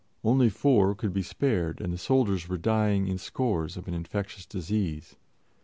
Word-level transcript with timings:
Only 0.23 0.49
four 0.49 0.95
could 0.95 1.13
be 1.13 1.21
spared, 1.21 1.79
and 1.79 1.93
the 1.93 1.97
soldiers 1.99 2.49
were 2.49 2.57
dying 2.57 3.07
in 3.07 3.19
scores 3.19 3.77
of 3.77 3.87
an 3.87 3.93
infectious 3.93 4.47
disease. 4.47 5.15